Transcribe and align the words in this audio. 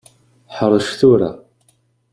Ḥrec 0.55 0.87
tura. 0.99 1.31